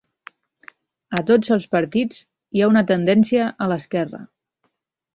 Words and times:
A 1.19 1.23
tots 1.27 1.53
els 1.57 1.69
partits 1.77 2.23
hi 2.59 2.65
ha 2.65 2.73
una 2.75 2.85
tendència 2.95 3.49
a 3.67 3.73
l'esquerra. 3.75 4.27